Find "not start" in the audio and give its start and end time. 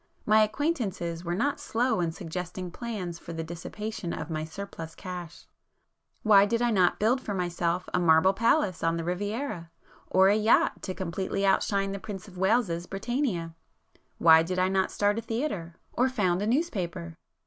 14.69-15.19